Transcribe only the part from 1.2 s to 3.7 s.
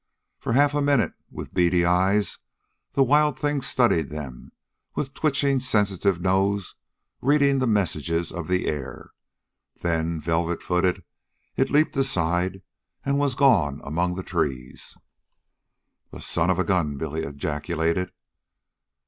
with beady eyes, the wild thing